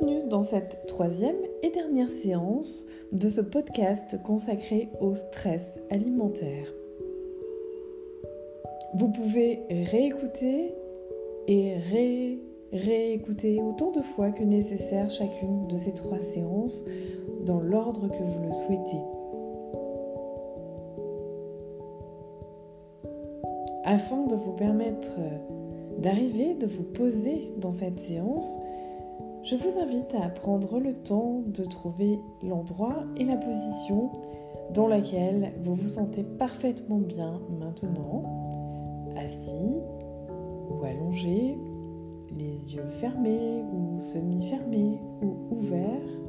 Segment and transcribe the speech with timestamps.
[0.00, 6.72] Bienvenue dans cette troisième et dernière séance de ce podcast consacré au stress alimentaire.
[8.94, 10.74] Vous pouvez réécouter
[11.46, 12.38] et ré
[12.72, 16.84] réécouter autant de fois que nécessaire chacune de ces trois séances
[17.44, 19.02] dans l'ordre que vous le souhaitez.
[23.84, 25.18] Afin de vous permettre
[25.98, 28.48] d'arriver, de vous poser dans cette séance,
[29.48, 34.12] je vous invite à prendre le temps de trouver l'endroit et la position
[34.74, 38.24] dans laquelle vous vous sentez parfaitement bien maintenant,
[39.16, 39.80] assis
[40.70, 41.56] ou allongé,
[42.36, 46.20] les yeux fermés ou semi-fermés ou ouverts.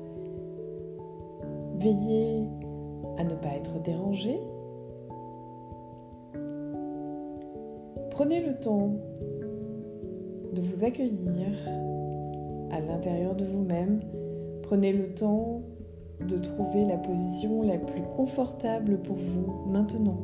[1.76, 2.45] Veillez
[3.17, 4.40] à ne pas être dérangé.
[8.12, 8.94] Prenez le temps
[10.54, 11.50] de vous accueillir
[12.72, 14.02] à l'intérieur de vous-même.
[14.64, 15.62] Prenez le temps
[16.28, 20.20] de trouver la position la plus confortable pour vous maintenant.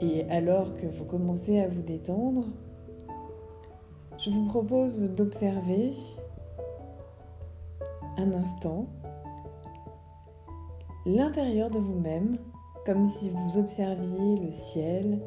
[0.00, 2.44] Et alors que vous commencez à vous détendre,
[4.18, 5.92] je vous propose d'observer
[8.16, 8.86] un instant
[11.06, 12.38] l'intérieur de vous-même
[12.84, 15.20] comme si vous observiez le ciel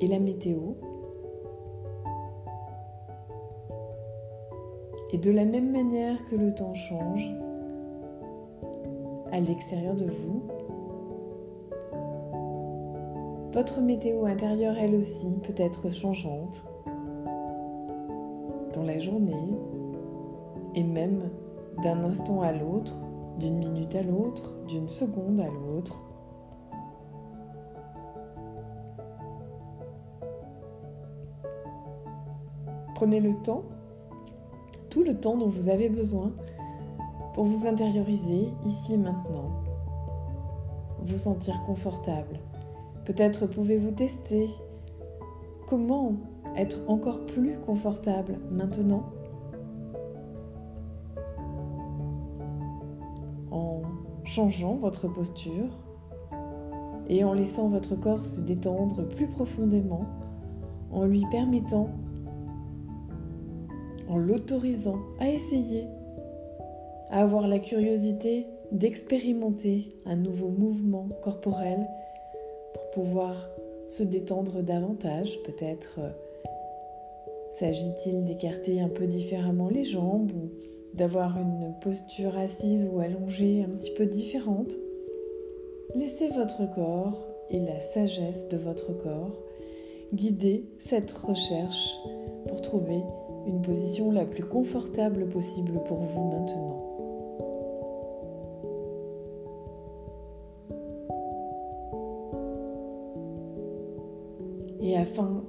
[0.00, 0.74] et la météo
[5.12, 7.28] Et de la même manière que le temps change
[9.32, 10.42] à l'extérieur de vous,
[13.52, 16.62] votre météo intérieure, elle aussi, peut être changeante
[18.72, 19.58] dans la journée
[20.76, 21.30] et même
[21.82, 23.00] d'un instant à l'autre,
[23.38, 26.04] d'une minute à l'autre, d'une seconde à l'autre.
[32.94, 33.64] Prenez le temps
[34.90, 36.32] tout le temps dont vous avez besoin
[37.34, 39.62] pour vous intérioriser ici et maintenant,
[41.02, 42.40] vous sentir confortable.
[43.04, 44.48] Peut-être pouvez-vous tester
[45.66, 46.16] comment
[46.56, 49.04] être encore plus confortable maintenant
[53.50, 53.82] en
[54.24, 55.78] changeant votre posture
[57.08, 60.06] et en laissant votre corps se détendre plus profondément,
[60.92, 61.90] en lui permettant
[64.10, 65.86] en l'autorisant à essayer,
[67.10, 71.86] à avoir la curiosité d'expérimenter un nouveau mouvement corporel
[72.74, 73.48] pour pouvoir
[73.88, 75.38] se détendre davantage.
[75.44, 76.10] Peut-être euh,
[77.58, 80.50] s'agit-il d'écarter un peu différemment les jambes ou
[80.96, 84.74] d'avoir une posture assise ou allongée un petit peu différente.
[85.94, 89.38] Laissez votre corps et la sagesse de votre corps
[90.12, 91.96] guider cette recherche
[92.48, 93.00] pour trouver
[93.46, 96.86] une position la plus confortable possible pour vous maintenant.
[104.82, 105.44] Et afin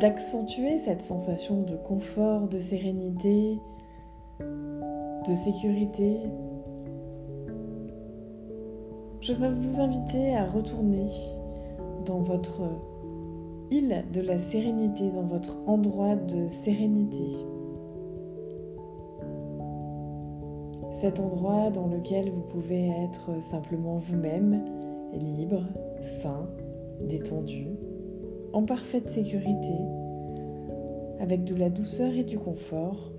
[0.00, 3.58] d'accentuer cette sensation de confort, de sérénité,
[4.40, 6.18] de sécurité,
[9.20, 11.08] je vais vous inviter à retourner
[12.04, 12.62] dans votre
[13.82, 17.26] de la sérénité, dans votre endroit de sérénité.
[20.92, 24.62] Cet endroit dans lequel vous pouvez être simplement vous-même,
[25.12, 25.64] libre,
[26.20, 26.48] sain,
[27.08, 27.66] détendu,
[28.52, 29.74] en parfaite sécurité,
[31.18, 33.10] avec de la douceur et du confort.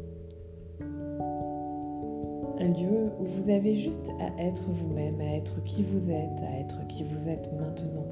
[2.59, 6.59] Un lieu où vous avez juste à être vous-même, à être qui vous êtes, à
[6.59, 8.05] être qui vous êtes maintenant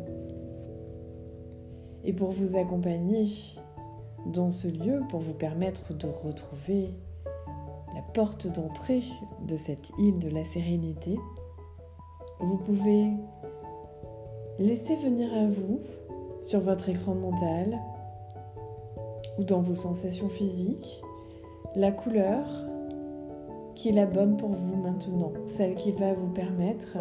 [2.03, 3.25] et pour vous accompagner
[4.25, 6.89] dans ce lieu, pour vous permettre de retrouver
[7.93, 9.03] la porte d'entrée
[9.47, 11.17] de cette île de la sérénité,
[12.39, 13.09] vous pouvez
[14.59, 15.81] laisser venir à vous
[16.41, 17.79] sur votre écran mental
[19.37, 21.01] ou dans vos sensations physiques
[21.75, 22.45] la couleur
[23.75, 26.97] qui est la bonne pour vous maintenant, celle qui va vous permettre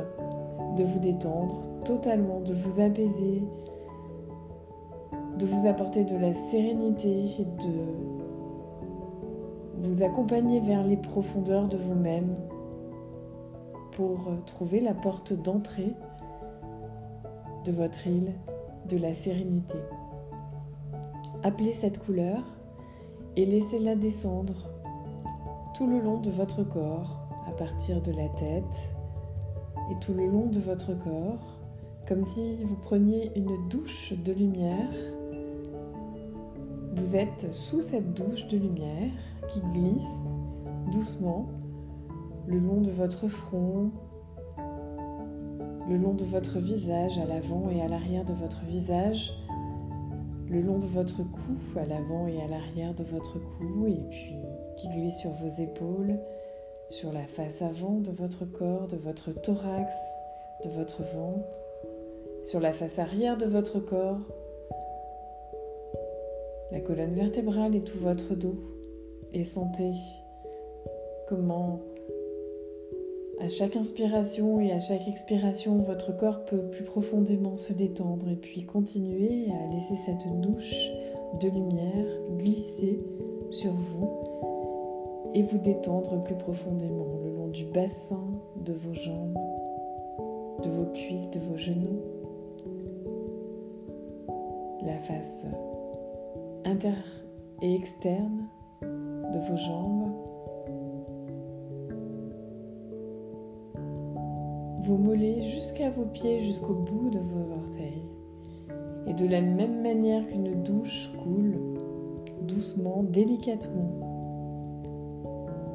[0.77, 3.43] de vous détendre totalement, de vous apaiser,
[5.39, 7.47] de vous apporter de la sérénité,
[9.83, 12.37] de vous accompagner vers les profondeurs de vous-même
[13.93, 15.95] pour trouver la porte d'entrée
[17.65, 18.33] de votre île
[18.89, 19.79] de la sérénité.
[21.43, 22.43] Appelez cette couleur
[23.37, 24.69] et laissez-la descendre
[25.75, 27.19] tout le long de votre corps,
[27.49, 28.95] à partir de la tête
[29.91, 31.59] et tout le long de votre corps,
[32.07, 34.91] comme si vous preniez une douche de lumière
[37.03, 39.11] Vous êtes sous cette douche de lumière
[39.49, 40.23] qui glisse
[40.93, 41.49] doucement
[42.47, 43.91] le long de votre front,
[45.89, 49.33] le long de votre visage, à l'avant et à l'arrière de votre visage,
[50.49, 54.37] le long de votre cou, à l'avant et à l'arrière de votre cou, et puis
[54.77, 56.21] qui glisse sur vos épaules,
[56.89, 59.93] sur la face avant de votre corps, de votre thorax,
[60.65, 61.65] de votre ventre,
[62.45, 64.21] sur la face arrière de votre corps,
[66.73, 68.57] la colonne vertébrale et tout votre dos,
[69.33, 69.93] et sentez
[71.29, 71.81] comment
[73.41, 78.37] à chaque inspiration et à chaque expiration, votre corps peut plus profondément se détendre et
[78.37, 80.91] puis continuer à laisser cette douche
[81.41, 82.07] de lumière
[82.39, 83.01] glisser
[83.51, 84.11] sur vous
[85.35, 88.23] et vous détendre plus profondément le long du bassin
[88.65, 89.39] de vos jambes,
[90.63, 92.01] de vos cuisses, de vos genoux,
[94.85, 95.47] la face
[96.65, 97.03] interne
[97.61, 98.49] et externe
[98.83, 100.03] de vos jambes
[104.83, 108.03] vos mollets jusqu'à vos pieds, jusqu'au bout de vos orteils.
[109.07, 111.57] Et de la même manière qu'une douche coule
[112.43, 113.91] doucement, délicatement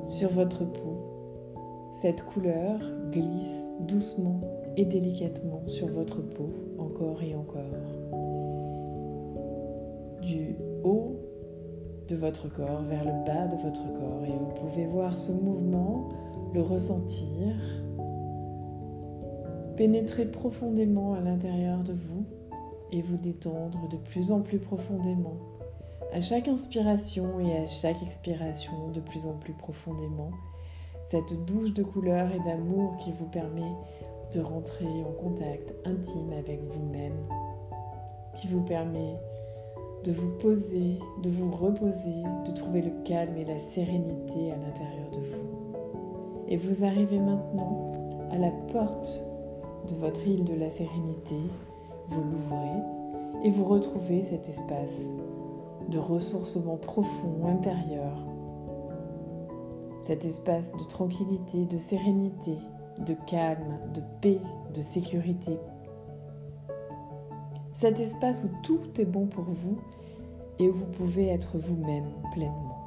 [0.03, 0.97] sur votre peau,
[2.01, 2.79] cette couleur
[3.11, 4.41] glisse doucement
[4.75, 7.63] et délicatement sur votre peau encore et encore.
[10.83, 11.19] Haut
[12.07, 16.09] de votre corps vers le bas de votre corps et vous pouvez voir ce mouvement,
[16.53, 17.55] le ressentir
[19.77, 22.25] Pénétrez profondément à l'intérieur de vous
[22.91, 25.37] et vous détendre de plus en plus profondément.
[26.13, 30.31] À chaque inspiration et à chaque expiration de plus en plus profondément,
[31.05, 33.71] cette douche de couleur et d'amour qui vous permet
[34.33, 37.27] de rentrer en contact intime avec vous-même,
[38.35, 39.15] qui vous permet
[40.07, 45.11] de vous poser, de vous reposer, de trouver le calme et la sérénité à l'intérieur
[45.11, 46.47] de vous.
[46.47, 47.91] Et vous arrivez maintenant
[48.31, 49.21] à la porte
[49.89, 51.35] de votre île de la sérénité,
[52.07, 55.09] vous l'ouvrez et vous retrouvez cet espace
[55.89, 58.17] de ressourcement profond intérieur,
[60.03, 62.57] cet espace de tranquillité, de sérénité,
[63.05, 64.39] de calme, de paix,
[64.73, 65.57] de sécurité.
[67.73, 69.77] Cet espace où tout est bon pour vous
[70.59, 72.77] et où vous pouvez être vous-même pleinement.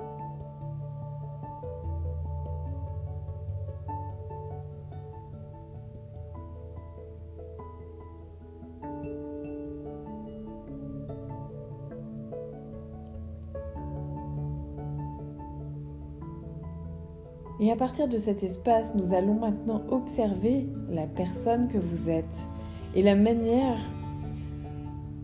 [17.60, 22.24] Et à partir de cet espace, nous allons maintenant observer la personne que vous êtes
[22.94, 23.78] et la manière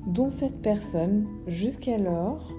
[0.07, 2.53] dont cette personne, jusqu'alors,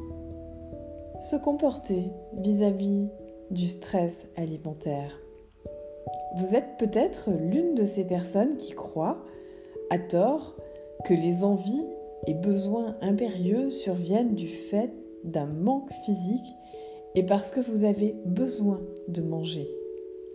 [1.30, 3.08] se comportait vis-à-vis
[3.52, 5.20] du stress alimentaire.
[6.38, 9.24] Vous êtes peut-être l'une de ces personnes qui croient,
[9.90, 10.56] à tort,
[11.06, 11.86] que les envies
[12.28, 14.92] et besoins impérieux surviennent du fait
[15.24, 16.56] d'un manque physique
[17.16, 19.68] et parce que vous avez besoin de manger.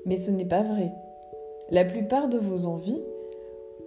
[0.07, 0.93] Mais ce n'est pas vrai.
[1.71, 3.03] La plupart de vos envies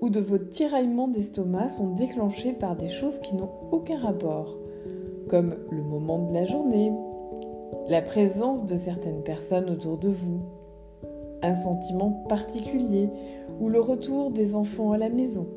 [0.01, 4.57] ou de vos tiraillements d'estomac sont déclenchés par des choses qui n'ont aucun rapport,
[5.29, 6.91] comme le moment de la journée,
[7.89, 10.41] la présence de certaines personnes autour de vous,
[11.41, 13.09] un sentiment particulier
[13.59, 15.47] ou le retour des enfants à la maison.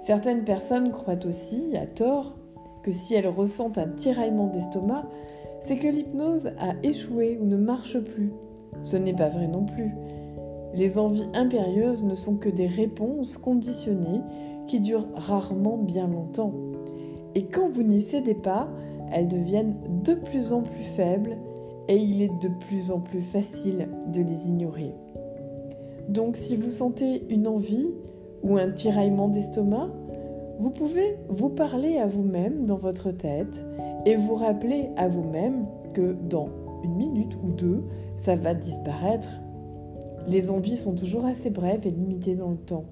[0.00, 2.36] Certaines personnes croient aussi, à tort,
[2.82, 5.04] que si elles ressentent un tiraillement d'estomac,
[5.60, 8.32] c'est que l'hypnose a échoué ou ne marche plus.
[8.82, 9.90] Ce n'est pas vrai non plus.
[10.76, 14.20] Les envies impérieuses ne sont que des réponses conditionnées
[14.66, 16.52] qui durent rarement bien longtemps.
[17.34, 18.68] Et quand vous n'y cédez pas,
[19.10, 21.38] elles deviennent de plus en plus faibles
[21.88, 24.92] et il est de plus en plus facile de les ignorer.
[26.10, 27.88] Donc si vous sentez une envie
[28.42, 29.88] ou un tiraillement d'estomac,
[30.58, 33.64] vous pouvez vous parler à vous-même dans votre tête
[34.04, 36.48] et vous rappeler à vous-même que dans
[36.84, 37.82] une minute ou deux,
[38.16, 39.40] ça va disparaître.
[40.26, 42.84] Les envies sont toujours assez brèves et limitées dans le temps.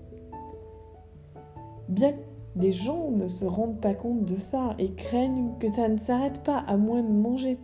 [1.88, 2.18] Bien que
[2.56, 6.42] les gens ne se rendent pas compte de ça et craignent que ça ne s'arrête
[6.44, 7.58] pas à moins de manger.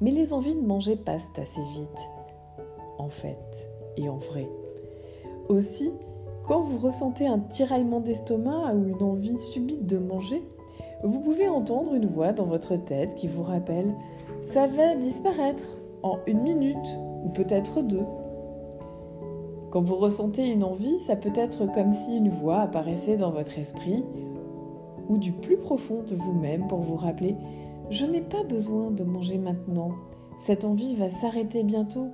[0.00, 2.08] Mais les envies de manger passent assez vite,
[2.98, 4.48] en fait et en vrai.
[5.48, 5.90] Aussi,
[6.46, 10.42] quand vous ressentez un tiraillement d'estomac ou une envie subite de manger,
[11.02, 13.88] vous pouvez entendre une voix dans votre tête qui vous rappelle⁇
[14.42, 17.98] ça va disparaître en une minute ou peut-être deux⁇
[19.70, 23.58] Quand vous ressentez une envie, ça peut être comme si une voix apparaissait dans votre
[23.58, 24.04] esprit
[25.08, 27.36] ou du plus profond de vous-même pour vous rappeler
[27.90, 29.90] je n'ai pas besoin de manger maintenant.
[30.38, 32.06] Cette envie va s'arrêter bientôt.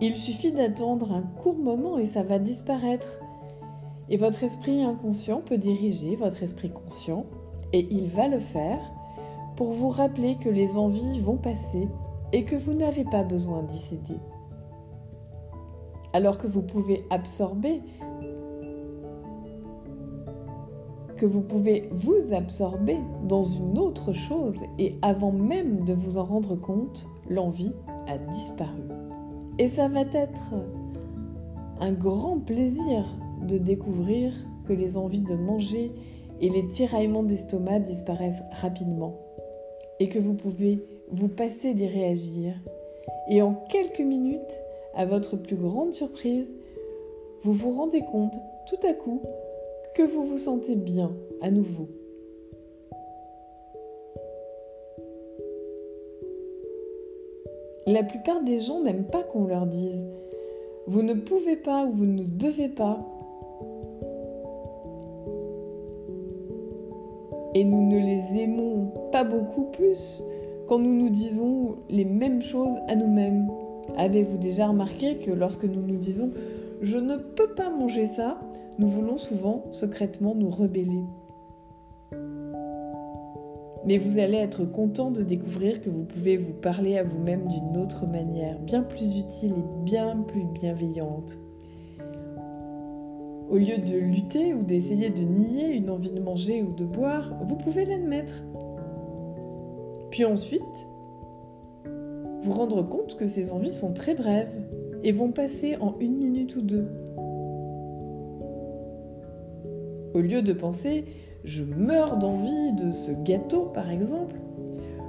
[0.00, 3.20] Il suffit d'attendre un court moment et ça va disparaître.
[4.08, 7.26] Et votre esprit inconscient peut diriger votre esprit conscient,
[7.72, 8.80] et il va le faire
[9.56, 11.88] pour vous rappeler que les envies vont passer
[12.32, 14.18] et que vous n'avez pas besoin d'y céder.
[16.14, 17.82] Alors que vous pouvez absorber
[21.16, 22.96] que vous pouvez vous absorber
[23.28, 27.72] dans une autre chose et avant même de vous en rendre compte, l'envie
[28.08, 28.82] a disparu.
[29.58, 30.54] Et ça va être
[31.80, 33.04] un grand plaisir
[33.42, 34.32] de découvrir
[34.66, 35.92] que les envies de manger
[36.40, 39.14] et les tiraillements d'estomac disparaissent rapidement
[40.00, 42.54] et que vous pouvez vous passer d'y réagir
[43.28, 44.60] et en quelques minutes,
[44.94, 46.52] à votre plus grande surprise,
[47.42, 48.34] vous vous rendez compte
[48.68, 49.20] tout à coup
[49.94, 51.88] que vous vous sentez bien à nouveau.
[57.86, 60.02] La plupart des gens n'aiment pas qu'on leur dise
[60.86, 62.98] vous ne pouvez pas ou vous ne devez pas.
[67.54, 70.22] Et nous ne les aimons pas beaucoup plus
[70.66, 73.48] quand nous nous disons les mêmes choses à nous-mêmes.
[73.96, 76.30] Avez-vous déjà remarqué que lorsque nous nous disons
[76.82, 78.38] je ne peux pas manger ça,
[78.78, 81.04] nous voulons souvent secrètement nous rebeller.
[83.86, 87.76] Mais vous allez être content de découvrir que vous pouvez vous parler à vous-même d'une
[87.76, 91.38] autre manière, bien plus utile et bien plus bienveillante.
[93.50, 97.30] Au lieu de lutter ou d'essayer de nier une envie de manger ou de boire,
[97.46, 98.42] vous pouvez l'admettre.
[100.10, 100.88] Puis ensuite,
[102.44, 104.52] vous rendre compte que ces envies sont très brèves
[105.02, 106.88] et vont passer en une minute ou deux.
[110.12, 111.04] Au lieu de penser
[111.42, 114.36] je meurs d'envie de ce gâteau par exemple,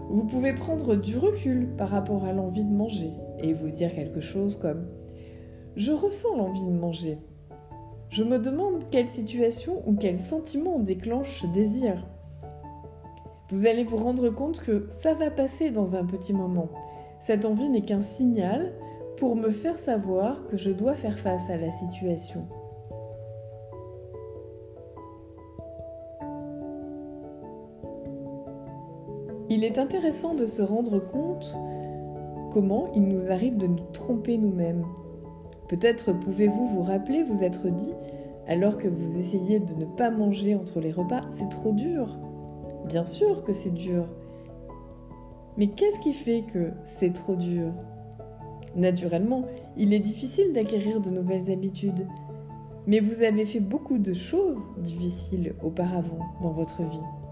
[0.10, 4.20] vous pouvez prendre du recul par rapport à l'envie de manger et vous dire quelque
[4.20, 4.86] chose comme
[5.75, 7.18] je ressens l'envie de manger.
[8.10, 12.06] Je me demande quelle situation ou quel sentiment déclenche ce désir.
[13.50, 16.70] Vous allez vous rendre compte que ça va passer dans un petit moment.
[17.25, 18.72] Cette envie n'est qu'un signal
[19.17, 22.46] pour me faire savoir que je dois faire face à la situation.
[29.50, 31.58] Il est intéressant de se rendre compte
[32.53, 34.86] comment il nous arrive de nous tromper nous-mêmes.
[35.67, 37.94] Peut-être pouvez-vous vous rappeler vous être dit,
[38.48, 42.20] alors que vous essayez de ne pas manger entre les repas, c'est trop dur.
[42.86, 44.05] Bien sûr que c'est dur.
[45.58, 47.72] Mais qu'est-ce qui fait que c'est trop dur?
[48.76, 49.46] Naturellement,
[49.78, 52.08] il est difficile d'acquérir de nouvelles habitudes.
[52.88, 57.25] Mais vous avez fait beaucoup de choses difficiles auparavant dans votre vie.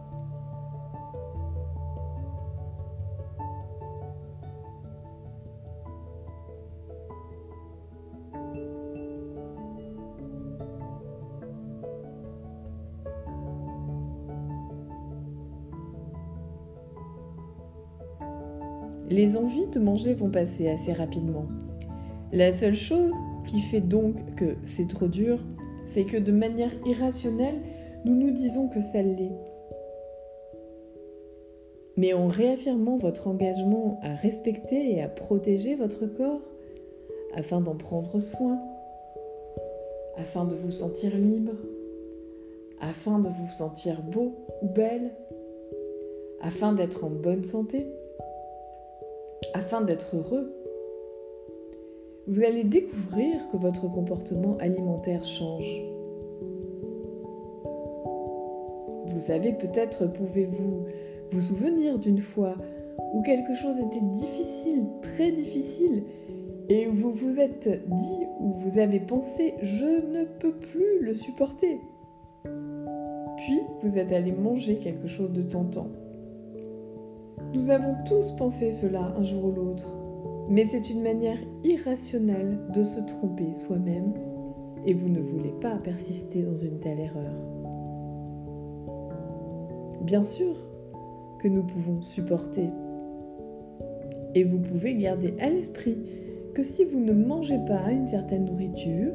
[19.13, 21.46] Les envies de manger vont passer assez rapidement.
[22.32, 23.13] La seule chose
[23.48, 25.39] qui fait donc que c'est trop dur,
[25.86, 27.62] c'est que de manière irrationnelle,
[28.05, 29.38] nous nous disons que ça l'est.
[31.96, 36.41] Mais en réaffirmant votre engagement à respecter et à protéger votre corps,
[37.36, 38.60] afin d'en prendre soin,
[40.17, 41.53] afin de vous sentir libre,
[42.82, 45.12] afin de vous sentir beau ou belle,
[46.41, 47.88] afin d'être en bonne santé,
[49.53, 50.51] afin d'être heureux,
[52.27, 55.81] vous allez découvrir que votre comportement alimentaire change.
[59.07, 60.86] Vous savez, peut-être pouvez-vous
[61.31, 62.55] vous souvenir d'une fois
[63.13, 66.03] où quelque chose était difficile, très difficile,
[66.69, 71.13] et où vous vous êtes dit ou vous avez pensé je ne peux plus le
[71.13, 71.79] supporter.
[73.38, 75.88] Puis vous êtes allé manger quelque chose de tentant.
[77.53, 79.88] Nous avons tous pensé cela un jour ou l'autre,
[80.50, 84.12] mais c'est une manière irrationnelle de se tromper soi-même
[84.88, 87.31] et vous ne voulez pas persister dans une telle erreur.
[90.01, 90.55] Bien sûr
[91.39, 92.69] que nous pouvons supporter
[94.33, 95.98] et vous pouvez garder à l'esprit
[96.55, 99.13] que si vous ne mangez pas une certaine nourriture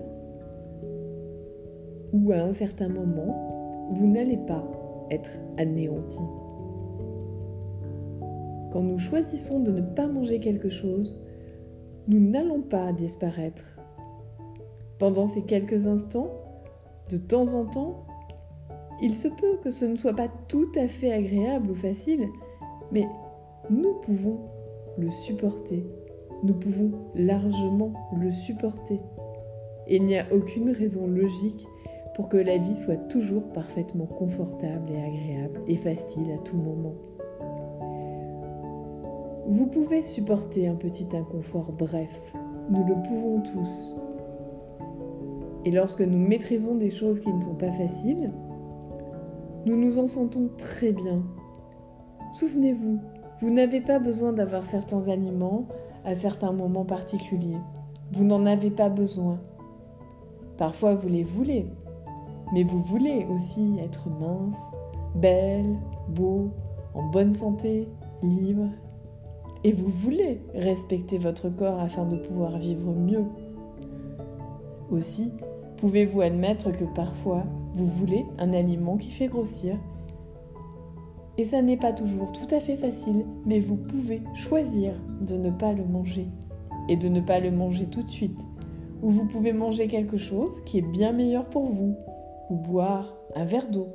[2.12, 4.64] ou à un certain moment, vous n'allez pas
[5.10, 6.20] être anéanti.
[8.72, 11.18] Quand nous choisissons de ne pas manger quelque chose,
[12.06, 13.64] nous n'allons pas disparaître.
[14.98, 16.30] Pendant ces quelques instants,
[17.10, 18.06] de temps en temps,
[19.00, 22.28] il se peut que ce ne soit pas tout à fait agréable ou facile,
[22.92, 23.06] mais
[23.70, 24.38] nous pouvons
[24.98, 25.86] le supporter.
[26.42, 29.00] Nous pouvons largement le supporter.
[29.86, 31.66] Et il n'y a aucune raison logique
[32.14, 36.94] pour que la vie soit toujours parfaitement confortable et agréable et facile à tout moment.
[39.50, 42.10] Vous pouvez supporter un petit inconfort bref,
[42.68, 43.94] nous le pouvons tous.
[45.64, 48.30] Et lorsque nous maîtrisons des choses qui ne sont pas faciles,
[49.64, 51.22] nous nous en sentons très bien.
[52.34, 53.00] Souvenez-vous,
[53.40, 55.64] vous n'avez pas besoin d'avoir certains aliments
[56.04, 57.56] à certains moments particuliers.
[58.12, 59.38] Vous n'en avez pas besoin.
[60.58, 61.64] Parfois vous les voulez,
[62.52, 64.60] mais vous voulez aussi être mince,
[65.14, 65.78] belle,
[66.10, 66.50] beau,
[66.92, 67.88] en bonne santé,
[68.22, 68.68] libre.
[69.64, 73.24] Et vous voulez respecter votre corps afin de pouvoir vivre mieux.
[74.90, 75.32] Aussi,
[75.78, 79.76] pouvez-vous admettre que parfois vous voulez un aliment qui fait grossir.
[81.36, 85.50] Et ça n'est pas toujours tout à fait facile, mais vous pouvez choisir de ne
[85.50, 86.28] pas le manger.
[86.88, 88.40] Et de ne pas le manger tout de suite.
[89.02, 91.96] Ou vous pouvez manger quelque chose qui est bien meilleur pour vous.
[92.50, 93.88] Ou boire un verre d'eau.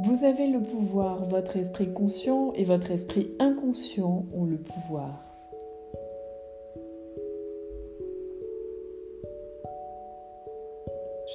[0.00, 5.22] Vous avez le pouvoir, votre esprit conscient et votre esprit inconscient ont le pouvoir.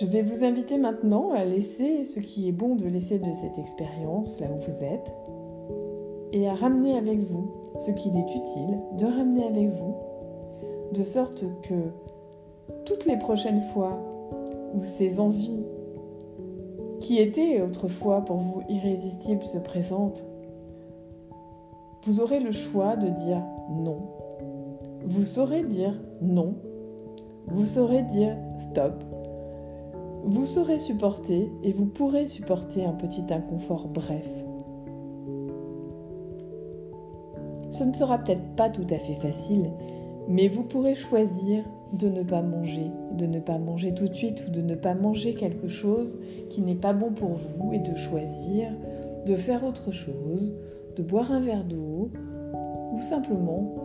[0.01, 3.57] Je vais vous inviter maintenant à laisser ce qui est bon de laisser de cette
[3.57, 5.11] expérience là où vous êtes
[6.33, 9.95] et à ramener avec vous ce qu'il est utile de ramener avec vous,
[10.91, 11.91] de sorte que
[12.83, 13.97] toutes les prochaines fois
[14.73, 15.63] où ces envies
[17.09, 20.23] qui étaient autrefois pour vous irrésistibles se présentent,
[22.03, 24.11] vous aurez le choix de dire non.
[25.05, 26.53] Vous saurez dire non.
[27.47, 29.03] Vous saurez dire stop
[30.23, 34.29] vous saurez supporter et vous pourrez supporter un petit inconfort bref.
[37.71, 39.71] Ce ne sera peut-être pas tout à fait facile,
[40.27, 44.45] mais vous pourrez choisir de ne pas manger, de ne pas manger tout de suite
[44.47, 47.95] ou de ne pas manger quelque chose qui n'est pas bon pour vous et de
[47.95, 48.71] choisir
[49.25, 50.55] de faire autre chose,
[50.95, 52.09] de boire un verre d'eau
[52.93, 53.75] ou simplement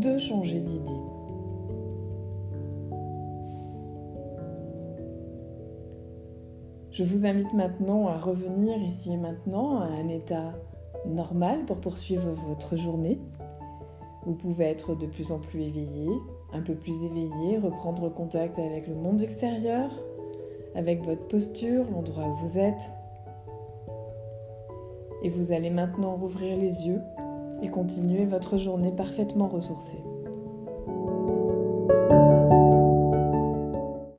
[0.00, 0.90] de changer d'idée.
[6.90, 10.52] Je vous invite maintenant à revenir ici et maintenant à un état
[11.06, 13.18] normal pour poursuivre votre journée.
[14.24, 16.08] Vous pouvez être de plus en plus éveillé,
[16.54, 19.90] un peu plus éveillé, reprendre contact avec le monde extérieur,
[20.74, 22.80] avec votre posture, l'endroit où vous êtes.
[25.22, 27.02] Et vous allez maintenant rouvrir les yeux
[27.62, 30.13] et continuer votre journée parfaitement ressourcée.